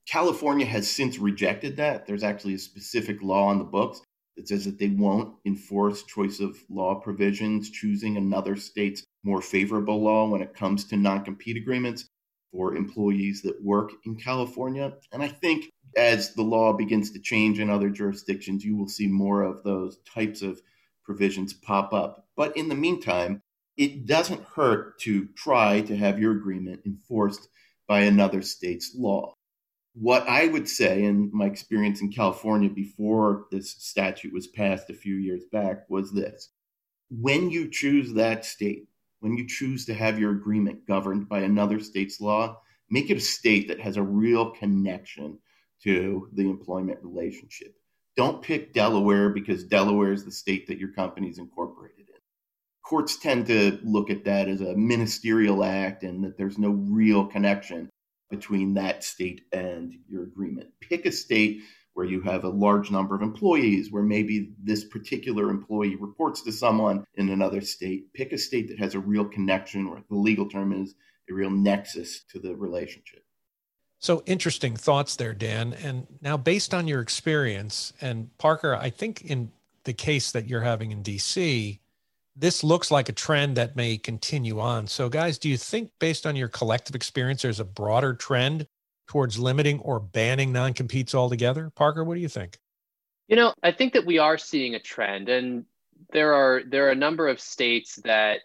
California 0.07 0.67
has 0.67 0.91
since 0.91 1.19
rejected 1.19 1.79
that. 1.79 2.07
There's 2.07 2.23
actually 2.23 2.53
a 2.53 2.59
specific 2.59 3.23
law 3.23 3.47
on 3.47 3.57
the 3.57 3.65
books 3.65 4.03
that 4.37 4.47
says 4.47 4.67
that 4.67 4.79
they 4.79 4.89
won't 4.89 5.35
enforce 5.47 6.03
choice 6.03 6.39
of 6.39 6.55
law 6.69 6.97
provisions 6.97 7.71
choosing 7.71 8.19
another 8.19 8.57
state's 8.57 9.05
more 9.23 9.41
favorable 9.41 10.03
law 10.03 10.29
when 10.29 10.43
it 10.43 10.53
comes 10.53 10.85
to 10.85 10.99
non 10.99 11.25
compete 11.25 11.57
agreements 11.57 12.11
for 12.53 12.77
employees 12.77 13.41
that 13.41 13.65
work 13.65 13.91
in 14.05 14.17
California. 14.17 14.93
And 15.13 15.23
I 15.23 15.29
think 15.29 15.71
as 15.97 16.35
the 16.35 16.43
law 16.43 16.75
begins 16.75 17.11
to 17.13 17.21
change 17.21 17.59
in 17.59 17.71
other 17.71 17.89
jurisdictions, 17.89 18.67
you 18.67 18.77
will 18.77 18.87
see 18.87 19.07
more 19.07 19.41
of 19.41 19.63
those 19.63 19.97
types 20.05 20.43
of 20.43 20.61
provisions 21.05 21.55
pop 21.55 21.95
up. 21.95 22.27
But 22.37 22.55
in 22.55 22.69
the 22.69 22.75
meantime, 22.75 23.41
it 23.77 24.07
doesn't 24.07 24.43
hurt 24.45 24.99
to 25.01 25.27
try 25.37 25.81
to 25.83 25.97
have 25.97 26.19
your 26.19 26.33
agreement 26.33 26.81
enforced 26.87 27.49
by 27.89 28.01
another 28.01 28.43
state's 28.43 28.95
law. 28.95 29.35
What 29.95 30.29
I 30.29 30.49
would 30.49 30.69
say, 30.69 31.05
in 31.05 31.31
my 31.33 31.47
experience 31.47 32.01
in 32.01 32.11
California 32.11 32.69
before 32.69 33.47
this 33.51 33.71
statute 33.79 34.33
was 34.33 34.49
passed 34.49 34.91
a 34.91 34.95
few 34.95 35.17
years 35.17 35.45
back, 35.53 35.89
was 35.89 36.13
this 36.13 36.51
when 37.11 37.51
you 37.51 37.69
choose 37.71 38.13
that 38.15 38.45
state, 38.45 38.89
when 39.21 39.37
you 39.37 39.47
choose 39.47 39.85
to 39.87 39.95
have 39.95 40.19
your 40.19 40.33
agreement 40.33 40.87
governed 40.87 41.29
by 41.29 41.41
another 41.41 41.79
state's 41.79 42.21
law, 42.21 42.61
make 42.91 43.11
it 43.11 43.17
a 43.17 43.21
state 43.21 43.69
that 43.69 43.81
has 43.81 43.97
a 43.97 44.03
real 44.03 44.51
connection 44.51 45.39
to 45.83 46.29
the 46.33 46.49
employment 46.49 46.99
relationship. 47.03 47.75
Don't 48.17 48.43
pick 48.43 48.73
Delaware 48.73 49.31
because 49.31 49.65
Delaware 49.65 50.13
is 50.13 50.25
the 50.25 50.33
state 50.33 50.67
that 50.67 50.79
your 50.79 50.93
company 50.93 51.29
is 51.29 51.39
incorporated 51.39 52.01
in. 52.01 52.04
Courts 52.95 53.17
tend 53.17 53.49
to 53.49 53.81
look 53.83 54.09
at 54.09 54.25
that 54.25 54.47
as 54.47 54.61
a 54.61 54.77
ministerial 54.77 55.65
act 55.65 56.05
and 56.05 56.23
that 56.23 56.39
there's 56.39 56.59
no 56.59 56.71
real 56.71 57.27
connection 57.27 57.91
between 58.31 58.75
that 58.75 59.03
state 59.03 59.41
and 59.51 59.93
your 60.09 60.23
agreement. 60.23 60.69
Pick 60.81 61.05
a 61.05 61.11
state 61.11 61.63
where 61.95 62.07
you 62.07 62.21
have 62.21 62.45
a 62.45 62.49
large 62.49 62.93
number 62.93 63.17
of 63.17 63.23
employees, 63.23 63.91
where 63.91 64.05
maybe 64.05 64.53
this 64.63 64.85
particular 64.85 65.51
employee 65.51 65.97
reports 65.97 66.43
to 66.43 66.53
someone 66.53 67.05
in 67.17 67.31
another 67.31 67.61
state. 67.61 68.13
Pick 68.13 68.33
a 68.33 68.39
state 68.39 68.69
that 68.69 68.79
has 68.79 68.95
a 68.95 69.01
real 69.01 69.25
connection, 69.25 69.89
or 69.89 70.01
the 70.09 70.15
legal 70.15 70.49
term 70.49 70.73
is 70.73 70.95
a 71.29 71.35
real 71.35 71.51
nexus 71.51 72.23
to 72.31 72.39
the 72.39 72.55
relationship. 72.55 73.25
So 73.99 74.23
interesting 74.25 74.77
thoughts 74.77 75.17
there, 75.17 75.35
Dan. 75.35 75.73
And 75.73 76.07
now, 76.21 76.37
based 76.37 76.73
on 76.73 76.87
your 76.87 77.01
experience, 77.01 77.93
and 78.01 78.31
Parker, 78.39 78.77
I 78.77 78.91
think 78.91 79.23
in 79.23 79.51
the 79.83 79.93
case 79.93 80.31
that 80.31 80.47
you're 80.47 80.61
having 80.61 80.93
in 80.93 81.03
DC, 81.03 81.81
this 82.37 82.65
looks 82.65 82.91
like 82.91 83.09
a 83.09 83.13
trend 83.13 83.57
that 83.57 83.77
may 83.77 83.97
continue 83.97 84.61
on. 84.61 84.87
So, 84.87 85.09
guys, 85.09 85.39
do 85.39 85.49
you 85.49 85.57
think, 85.57 85.91
based 86.01 86.27
on 86.27 86.37
your 86.37 86.49
collective 86.49 86.97
experience, 86.97 87.43
there's 87.43 87.61
a 87.61 87.65
broader 87.65 88.15
trend 88.15 88.67
towards 89.07 89.39
limiting 89.39 89.79
or 89.81 90.01
banning 90.01 90.53
non 90.53 90.73
competes 90.73 91.15
altogether? 91.15 91.71
Parker, 91.77 92.05
what 92.05 92.15
do 92.15 92.21
you 92.21 92.29
think? 92.29 92.59
You 93.29 93.37
know, 93.37 93.55
I 93.63 93.73
think 93.73 93.93
that 93.93 94.05
we 94.05 94.19
are 94.19 94.37
seeing 94.37 94.75
a 94.75 94.81
trend, 94.81 95.29
and 95.29 95.65
there 96.13 96.35
are 96.35 96.63
there 96.69 96.87
are 96.89 96.91
a 96.91 96.97
number 96.97 97.29
of 97.29 97.41
states 97.41 97.97
that 98.05 98.41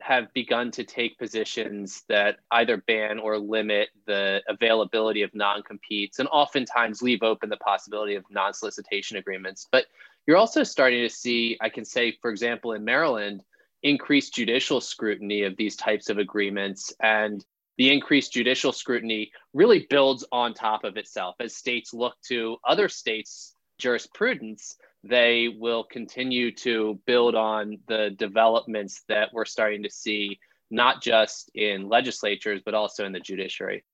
have 0.00 0.32
begun 0.34 0.70
to 0.70 0.84
take 0.84 1.18
positions 1.18 2.02
that 2.08 2.36
either 2.50 2.76
ban 2.86 3.18
or 3.18 3.38
limit 3.38 3.88
the 4.06 4.42
availability 4.48 5.22
of 5.22 5.34
non-competes 5.34 6.18
and 6.18 6.28
oftentimes 6.30 7.00
leave 7.00 7.22
open 7.22 7.48
the 7.48 7.56
possibility 7.58 8.14
of 8.14 8.24
non-solicitation 8.28 9.16
agreements 9.16 9.66
but 9.72 9.86
you're 10.26 10.36
also 10.36 10.62
starting 10.62 11.02
to 11.02 11.14
see 11.14 11.56
i 11.60 11.68
can 11.68 11.84
say 11.84 12.16
for 12.20 12.30
example 12.30 12.72
in 12.72 12.84
maryland 12.84 13.42
increased 13.82 14.34
judicial 14.34 14.80
scrutiny 14.80 15.42
of 15.42 15.56
these 15.56 15.76
types 15.76 16.08
of 16.08 16.18
agreements 16.18 16.92
and 17.02 17.44
the 17.76 17.92
increased 17.92 18.32
judicial 18.32 18.72
scrutiny 18.72 19.32
really 19.52 19.86
builds 19.90 20.24
on 20.30 20.54
top 20.54 20.84
of 20.84 20.96
itself 20.96 21.34
as 21.40 21.56
states 21.56 21.92
look 21.92 22.14
to 22.28 22.56
other 22.66 22.88
states' 22.88 23.54
jurisprudence. 23.78 24.76
They 25.02 25.48
will 25.48 25.84
continue 25.84 26.54
to 26.56 27.00
build 27.06 27.34
on 27.34 27.78
the 27.88 28.10
developments 28.16 29.02
that 29.08 29.30
we're 29.32 29.44
starting 29.44 29.82
to 29.82 29.90
see, 29.90 30.38
not 30.70 31.02
just 31.02 31.50
in 31.54 31.88
legislatures, 31.88 32.62
but 32.64 32.74
also 32.74 33.04
in 33.04 33.12
the 33.12 33.20
judiciary. 33.20 33.84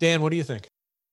Dan, 0.00 0.20
what 0.20 0.30
do 0.30 0.36
you 0.36 0.44
think? 0.44 0.68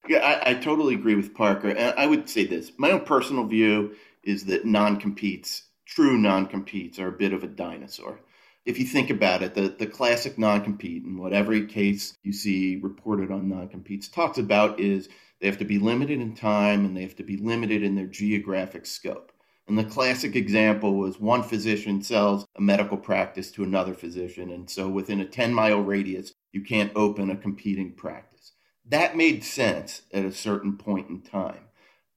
Yeah, 0.08 0.18
I, 0.18 0.50
I 0.50 0.54
totally 0.54 0.94
agree 0.94 1.14
with 1.14 1.34
Parker. 1.34 1.68
And 1.68 1.94
I 1.98 2.06
would 2.06 2.28
say 2.28 2.44
this 2.44 2.72
my 2.76 2.90
own 2.90 3.04
personal 3.04 3.44
view 3.44 3.94
is 4.26 4.44
that 4.46 4.64
non 4.66 4.98
competes, 4.98 5.62
true 5.86 6.18
non 6.18 6.46
competes, 6.46 6.98
are 6.98 7.08
a 7.08 7.12
bit 7.12 7.32
of 7.32 7.42
a 7.42 7.48
dinosaur 7.48 8.20
if 8.66 8.80
you 8.80 8.84
think 8.84 9.10
about 9.10 9.42
it, 9.42 9.54
the, 9.54 9.68
the 9.78 9.86
classic 9.86 10.36
non 10.36 10.62
compete 10.62 11.04
and 11.04 11.18
what 11.18 11.32
every 11.32 11.64
case 11.64 12.18
you 12.24 12.32
see 12.32 12.76
reported 12.76 13.30
on 13.30 13.48
non 13.48 13.68
competes 13.68 14.08
talks 14.08 14.38
about 14.38 14.80
is 14.80 15.08
they 15.40 15.46
have 15.46 15.58
to 15.58 15.64
be 15.64 15.78
limited 15.78 16.20
in 16.20 16.34
time 16.34 16.84
and 16.84 16.96
they 16.96 17.02
have 17.02 17.16
to 17.16 17.22
be 17.22 17.36
limited 17.36 17.82
in 17.82 17.94
their 17.94 18.06
geographic 18.06 18.84
scope. 18.84 19.32
And 19.68 19.78
the 19.78 19.84
classic 19.84 20.36
example 20.36 20.94
was 20.94 21.20
one 21.20 21.42
physician 21.42 22.02
sells 22.02 22.46
a 22.56 22.60
medical 22.60 22.96
practice 22.96 23.50
to 23.52 23.62
another 23.62 23.94
physician. 23.94 24.50
And 24.50 24.68
so 24.68 24.88
within 24.88 25.20
a 25.20 25.26
10 25.26 25.54
mile 25.54 25.80
radius, 25.80 26.32
you 26.52 26.62
can't 26.62 26.92
open 26.96 27.30
a 27.30 27.36
competing 27.36 27.92
practice. 27.92 28.52
That 28.88 29.16
made 29.16 29.44
sense 29.44 30.02
at 30.12 30.24
a 30.24 30.32
certain 30.32 30.76
point 30.76 31.08
in 31.08 31.20
time. 31.22 31.65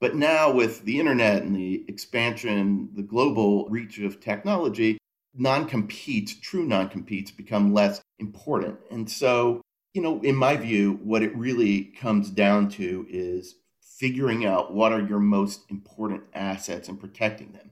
But 0.01 0.15
now, 0.15 0.51
with 0.51 0.85
the 0.85 0.99
internet 0.99 1.43
and 1.43 1.55
the 1.55 1.83
expansion, 1.87 2.89
the 2.93 3.03
global 3.03 3.67
reach 3.69 3.99
of 3.99 4.21
technology, 4.21 4.97
non 5.35 5.65
competes, 5.65 6.35
true 6.35 6.65
non 6.65 6.87
competes, 6.89 7.31
become 7.31 7.73
less 7.73 8.01
important. 8.19 8.79
And 8.91 9.09
so, 9.09 9.61
you 9.93 10.01
know, 10.01 10.21
in 10.21 10.35
my 10.35 10.55
view, 10.55 10.99
what 11.03 11.23
it 11.23 11.35
really 11.35 11.83
comes 11.99 12.29
down 12.29 12.69
to 12.69 13.05
is 13.09 13.55
figuring 13.81 14.45
out 14.45 14.73
what 14.73 14.93
are 14.93 15.01
your 15.01 15.19
most 15.19 15.69
important 15.69 16.23
assets 16.33 16.87
and 16.87 16.99
protecting 16.99 17.51
them. 17.51 17.69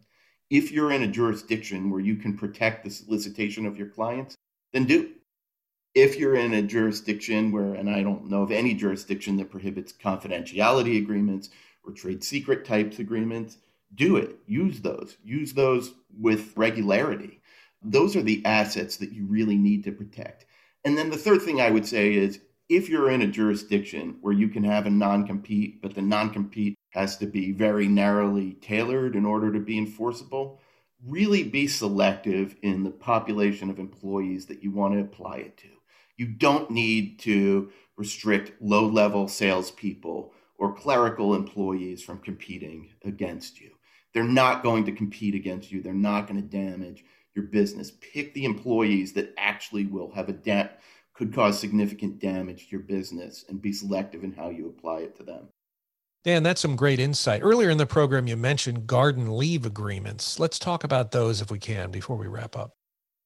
If 0.49 0.71
you're 0.71 0.91
in 0.91 1.03
a 1.03 1.07
jurisdiction 1.07 1.89
where 1.89 2.01
you 2.01 2.17
can 2.17 2.37
protect 2.37 2.83
the 2.83 2.89
solicitation 2.89 3.65
of 3.65 3.77
your 3.77 3.87
clients, 3.87 4.35
then 4.73 4.85
do. 4.85 5.11
If 5.95 6.17
you're 6.17 6.35
in 6.35 6.53
a 6.53 6.61
jurisdiction 6.61 7.51
where, 7.51 7.73
and 7.73 7.89
I 7.89 8.03
don't 8.03 8.29
know 8.29 8.43
of 8.43 8.51
any 8.51 8.73
jurisdiction 8.73 9.37
that 9.37 9.49
prohibits 9.49 9.93
confidentiality 9.93 10.97
agreements 10.97 11.49
or 11.87 11.91
trade 11.93 12.23
secret 12.23 12.65
types 12.65 12.99
agreements, 12.99 13.57
do 13.95 14.17
it. 14.17 14.37
Use 14.45 14.81
those. 14.81 15.17
Use 15.23 15.53
those 15.53 15.93
with 16.19 16.53
regularity. 16.55 17.39
Those 17.81 18.15
are 18.15 18.21
the 18.21 18.45
assets 18.45 18.97
that 18.97 19.13
you 19.13 19.25
really 19.25 19.57
need 19.57 19.83
to 19.85 19.91
protect. 19.91 20.45
And 20.83 20.97
then 20.97 21.09
the 21.09 21.17
third 21.17 21.41
thing 21.41 21.61
I 21.61 21.71
would 21.71 21.85
say 21.85 22.13
is 22.13 22.39
if 22.69 22.89
you're 22.89 23.09
in 23.09 23.21
a 23.21 23.27
jurisdiction 23.27 24.17
where 24.21 24.33
you 24.33 24.49
can 24.49 24.63
have 24.63 24.85
a 24.85 24.89
non 24.89 25.25
compete, 25.25 25.81
but 25.81 25.95
the 25.95 26.01
non 26.01 26.31
compete 26.31 26.75
has 26.89 27.17
to 27.17 27.25
be 27.25 27.51
very 27.51 27.87
narrowly 27.87 28.53
tailored 28.61 29.15
in 29.15 29.25
order 29.25 29.51
to 29.53 29.59
be 29.59 29.77
enforceable, 29.77 30.59
really 31.05 31.43
be 31.43 31.67
selective 31.67 32.55
in 32.61 32.83
the 32.83 32.91
population 32.91 33.69
of 33.69 33.79
employees 33.79 34.47
that 34.47 34.63
you 34.63 34.71
want 34.71 34.93
to 34.93 34.99
apply 34.99 35.37
it 35.37 35.57
to. 35.57 35.67
You 36.17 36.27
don't 36.27 36.71
need 36.71 37.19
to 37.19 37.71
restrict 37.95 38.61
low 38.61 38.85
level 38.85 39.27
salespeople 39.27 40.33
or 40.57 40.73
clerical 40.73 41.35
employees 41.35 42.03
from 42.03 42.19
competing 42.19 42.89
against 43.05 43.59
you. 43.59 43.71
They're 44.13 44.23
not 44.23 44.63
going 44.63 44.85
to 44.85 44.91
compete 44.91 45.35
against 45.35 45.71
you, 45.71 45.81
they're 45.81 45.93
not 45.93 46.27
going 46.27 46.41
to 46.41 46.47
damage 46.47 47.05
your 47.35 47.45
business. 47.45 47.91
Pick 48.01 48.33
the 48.33 48.45
employees 48.45 49.13
that 49.13 49.33
actually 49.37 49.85
will 49.85 50.11
have 50.11 50.29
a 50.29 50.33
debt, 50.33 50.81
could 51.13 51.33
cause 51.33 51.59
significant 51.59 52.19
damage 52.19 52.65
to 52.65 52.71
your 52.71 52.81
business, 52.81 53.45
and 53.49 53.61
be 53.61 53.73
selective 53.73 54.23
in 54.23 54.33
how 54.33 54.49
you 54.49 54.67
apply 54.67 54.99
it 54.99 55.15
to 55.17 55.23
them. 55.23 55.47
Dan, 56.23 56.43
that's 56.43 56.61
some 56.61 56.75
great 56.75 56.99
insight. 56.99 57.41
Earlier 57.43 57.69
in 57.69 57.77
the 57.77 57.85
program, 57.85 58.27
you 58.27 58.35
mentioned 58.35 58.85
garden 58.85 59.37
leave 59.37 59.65
agreements. 59.65 60.39
Let's 60.39 60.59
talk 60.59 60.83
about 60.83 61.11
those 61.11 61.41
if 61.41 61.49
we 61.49 61.59
can 61.59 61.89
before 61.89 62.17
we 62.17 62.27
wrap 62.27 62.55
up. 62.55 62.73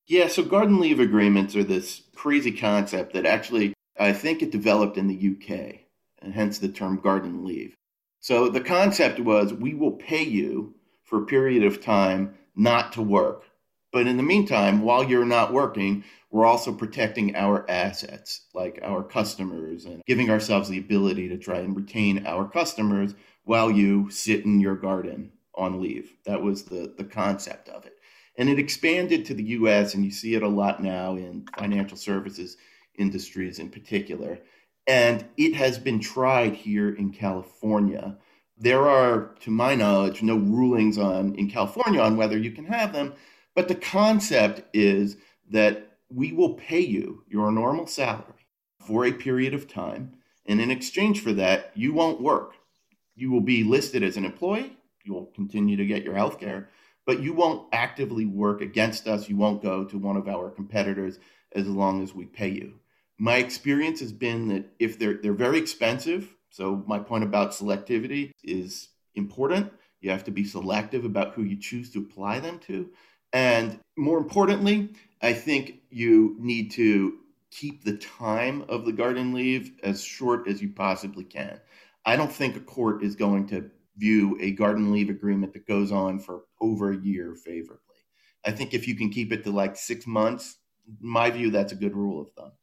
Yeah, 0.07 0.27
so 0.27 0.43
garden 0.43 0.79
leave 0.79 1.00
agreements 1.00 1.55
are 1.55 1.63
this 1.63 2.03
crazy 2.15 2.51
concept 2.51 3.13
that 3.13 3.25
actually 3.25 3.73
I 4.00 4.13
think 4.13 4.41
it 4.41 4.51
developed 4.51 4.97
in 4.97 5.07
the 5.07 5.15
UK, 5.15 5.80
hence 6.22 6.60
the 6.60 6.70
term 6.70 7.00
garden 7.00 7.46
leave. 7.46 7.75
So 8.20 8.50
the 8.50 8.62
concept 8.62 9.20
was 9.20 9.54
we 9.54 9.74
will 9.74 9.94
pay 9.94 10.24
you 10.24 10.75
for 11.04 11.22
a 11.22 11.25
period 11.25 11.63
of 11.63 11.82
time 11.82 12.36
not 12.56 12.94
to 12.94 13.01
work 13.01 13.46
but 13.92 14.08
in 14.08 14.18
the 14.18 14.24
meantime, 14.24 14.82
while 14.82 15.04
you're 15.04 15.25
not 15.25 15.51
working, 15.51 16.04
we're 16.30 16.46
also 16.46 16.72
protecting 16.72 17.36
our 17.36 17.70
assets, 17.70 18.46
like 18.54 18.80
our 18.82 19.04
customers, 19.04 19.86
and 19.86 20.01
giving 20.06 20.30
ourselves 20.30 20.70
the 20.70 20.78
ability 20.78 21.28
to 21.28 21.38
try 21.38 21.60
and 21.60 21.75
retain 21.75 22.25
our 22.25 22.48
customers 22.48 23.13
while 23.44 23.70
you 23.70 24.10
sit 24.10 24.46
in 24.46 24.62
your 24.62 24.75
garden 24.75 25.34
on 25.56 25.82
leave. 25.82 26.13
That 26.25 26.42
was 26.42 26.63
the, 26.63 26.94
the 26.98 27.04
concept 27.04 27.68
of 27.68 27.86
it. 27.86 27.98
And 28.38 28.48
it 28.48 28.60
expanded 28.60 29.25
to 29.25 29.34
the 29.34 29.44
US, 29.44 29.94
and 29.94 30.06
you 30.06 30.12
see 30.12 30.36
it 30.36 30.44
a 30.44 30.48
lot 30.48 30.82
now 30.82 31.18
in 31.18 31.46
financial 31.58 31.98
services 31.98 32.56
industries 32.96 33.60
in 33.60 33.70
particular. 33.70 34.40
And 34.88 35.25
it 35.38 35.55
has 35.55 35.77
been 35.77 36.00
tried 36.00 36.55
here 36.55 36.89
in 36.89 37.11
California. 37.11 38.17
There 38.57 38.88
are, 38.88 39.35
to 39.41 39.51
my 39.51 39.75
knowledge, 39.75 40.21
no 40.21 40.35
rulings 40.35 40.97
on 40.97 41.35
in 41.35 41.50
California 41.50 42.01
on 42.01 42.17
whether 42.17 42.38
you 42.38 42.51
can 42.51 42.65
have 42.65 42.93
them, 42.93 43.13
but 43.55 43.67
the 43.67 43.75
concept 43.75 44.63
is 44.75 45.17
that 45.50 45.97
we 46.09 46.31
will 46.31 46.53
pay 46.55 46.79
you 46.79 47.23
your 47.27 47.51
normal 47.51 47.88
salary 47.88 48.45
for 48.79 49.05
a 49.05 49.13
period 49.13 49.53
of 49.53 49.67
time. 49.67 50.13
And 50.45 50.59
in 50.59 50.71
exchange 50.71 51.21
for 51.21 51.33
that, 51.33 51.71
you 51.75 51.93
won't 51.93 52.21
work. 52.21 52.55
You 53.15 53.31
will 53.31 53.41
be 53.41 53.63
listed 53.63 54.03
as 54.03 54.17
an 54.17 54.25
employee. 54.25 54.77
You 55.03 55.13
will 55.13 55.27
continue 55.27 55.77
to 55.77 55.85
get 55.85 56.03
your 56.03 56.15
health 56.15 56.39
care, 56.39 56.69
but 57.05 57.21
you 57.21 57.33
won't 57.33 57.67
actively 57.71 58.25
work 58.25 58.61
against 58.61 59.07
us. 59.07 59.29
You 59.29 59.38
won't 59.38 59.63
go 59.63 59.85
to 59.85 59.97
one 59.97 60.17
of 60.17 60.27
our 60.27 60.50
competitors 60.50 61.19
as 61.53 61.67
long 61.67 62.03
as 62.03 62.13
we 62.13 62.25
pay 62.25 62.50
you. 62.50 62.73
My 63.22 63.38
experience 63.38 64.00
has 64.00 64.12
been 64.12 64.48
that 64.48 64.66
if 64.80 64.98
they're 64.98 65.13
they're 65.13 65.32
very 65.32 65.60
expensive, 65.60 66.36
so 66.50 66.84
my 66.88 66.98
point 66.98 67.24
about 67.24 67.51
selectivity 67.51 68.32
is 68.44 68.90
important. 69.13 69.72
You 70.00 70.10
have 70.10 70.24
to 70.24 70.32
be 70.32 70.44
selective 70.44 71.06
about 71.06 71.36
who 71.36 71.44
you 71.44 71.56
choose 71.56 71.92
to 71.92 72.00
apply 72.00 72.40
them 72.40 72.58
to. 72.62 72.90
And 73.32 73.80
more 73.96 74.18
importantly, 74.18 74.96
I 75.22 75.34
think 75.34 75.82
you 75.92 76.36
need 76.40 76.72
to 76.72 77.20
keep 77.51 77.84
the 77.84 77.98
time 77.98 78.63
of 78.68 78.86
the 78.86 78.92
garden 78.92 79.36
leave 79.36 79.74
as 79.84 80.04
short 80.04 80.48
as 80.48 80.60
you 80.60 80.70
possibly 80.70 81.24
can. 81.24 81.60
I 82.04 82.16
don't 82.16 82.34
think 82.34 82.56
a 82.56 82.60
court 82.60 83.04
is 83.04 83.16
going 83.16 83.46
to 83.50 83.70
view 83.98 84.36
a 84.42 84.50
garden 84.50 84.92
leave 84.92 85.12
agreement 85.12 85.54
that 85.54 85.68
goes 85.68 85.92
on 85.92 86.18
for 86.18 86.46
over 86.60 86.92
a 86.92 86.98
year 86.98 87.36
favorably. 87.36 88.01
I 88.44 88.50
think 88.50 88.74
if 88.74 88.88
you 88.88 88.96
can 88.96 89.12
keep 89.12 89.32
it 89.32 89.44
to 89.44 89.51
like 89.51 89.75
six 89.75 90.08
months, 90.08 90.58
my 91.00 91.30
view, 91.30 91.51
that's 91.51 91.72
a 91.72 91.75
good 91.75 91.96
rule 91.96 92.20
of 92.20 92.32
thumb. 92.34 92.54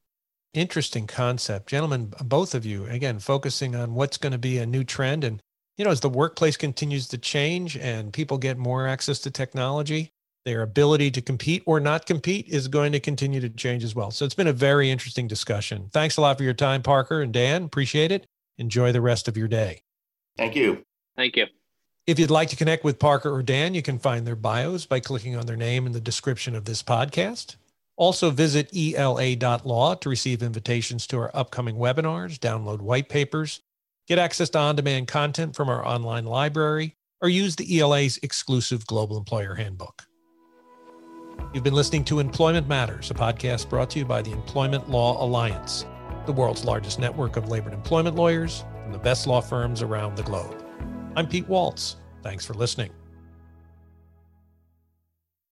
Interesting 0.54 1.06
concept. 1.06 1.68
Gentlemen, 1.68 2.12
both 2.24 2.54
of 2.54 2.64
you, 2.64 2.86
again, 2.86 3.18
focusing 3.18 3.76
on 3.76 3.94
what's 3.94 4.16
going 4.16 4.32
to 4.32 4.38
be 4.38 4.58
a 4.58 4.66
new 4.66 4.82
trend. 4.82 5.22
And, 5.22 5.42
you 5.76 5.84
know, 5.84 5.90
as 5.90 6.00
the 6.00 6.08
workplace 6.08 6.56
continues 6.56 7.06
to 7.08 7.18
change 7.18 7.76
and 7.76 8.12
people 8.12 8.38
get 8.38 8.56
more 8.56 8.88
access 8.88 9.18
to 9.20 9.30
technology, 9.30 10.10
their 10.44 10.62
ability 10.62 11.10
to 11.10 11.20
compete 11.20 11.62
or 11.66 11.80
not 11.80 12.06
compete 12.06 12.48
is 12.48 12.68
going 12.68 12.92
to 12.92 13.00
continue 13.00 13.40
to 13.40 13.50
change 13.50 13.84
as 13.84 13.94
well. 13.94 14.10
So 14.10 14.24
it's 14.24 14.34
been 14.34 14.46
a 14.46 14.52
very 14.52 14.90
interesting 14.90 15.28
discussion. 15.28 15.90
Thanks 15.92 16.16
a 16.16 16.22
lot 16.22 16.38
for 16.38 16.44
your 16.44 16.54
time, 16.54 16.82
Parker 16.82 17.20
and 17.20 17.32
Dan. 17.32 17.64
Appreciate 17.64 18.10
it. 18.10 18.26
Enjoy 18.56 18.90
the 18.90 19.02
rest 19.02 19.28
of 19.28 19.36
your 19.36 19.48
day. 19.48 19.82
Thank 20.38 20.56
you. 20.56 20.84
Thank 21.16 21.36
you. 21.36 21.46
If 22.06 22.18
you'd 22.18 22.30
like 22.30 22.48
to 22.48 22.56
connect 22.56 22.84
with 22.84 22.98
Parker 22.98 23.30
or 23.30 23.42
Dan, 23.42 23.74
you 23.74 23.82
can 23.82 23.98
find 23.98 24.26
their 24.26 24.34
bios 24.34 24.86
by 24.86 25.00
clicking 25.00 25.36
on 25.36 25.44
their 25.44 25.56
name 25.56 25.84
in 25.84 25.92
the 25.92 26.00
description 26.00 26.56
of 26.56 26.64
this 26.64 26.82
podcast. 26.82 27.56
Also, 27.98 28.30
visit 28.30 28.70
ela.law 28.72 29.94
to 29.96 30.08
receive 30.08 30.40
invitations 30.40 31.04
to 31.08 31.18
our 31.18 31.32
upcoming 31.34 31.74
webinars, 31.74 32.38
download 32.38 32.80
white 32.80 33.08
papers, 33.08 33.60
get 34.06 34.20
access 34.20 34.48
to 34.48 34.58
on 34.58 34.76
demand 34.76 35.08
content 35.08 35.56
from 35.56 35.68
our 35.68 35.84
online 35.84 36.24
library, 36.24 36.94
or 37.20 37.28
use 37.28 37.56
the 37.56 37.80
ELA's 37.80 38.16
exclusive 38.22 38.86
Global 38.86 39.18
Employer 39.18 39.56
Handbook. 39.56 40.04
You've 41.52 41.64
been 41.64 41.74
listening 41.74 42.04
to 42.04 42.20
Employment 42.20 42.68
Matters, 42.68 43.10
a 43.10 43.14
podcast 43.14 43.68
brought 43.68 43.90
to 43.90 43.98
you 43.98 44.04
by 44.04 44.22
the 44.22 44.30
Employment 44.30 44.88
Law 44.88 45.20
Alliance, 45.20 45.84
the 46.24 46.32
world's 46.32 46.64
largest 46.64 47.00
network 47.00 47.36
of 47.36 47.48
labor 47.48 47.68
and 47.68 47.74
employment 47.74 48.14
lawyers 48.14 48.64
from 48.84 48.92
the 48.92 48.98
best 48.98 49.26
law 49.26 49.40
firms 49.40 49.82
around 49.82 50.16
the 50.16 50.22
globe. 50.22 50.64
I'm 51.16 51.26
Pete 51.26 51.48
Waltz. 51.48 51.96
Thanks 52.22 52.46
for 52.46 52.54
listening. 52.54 52.92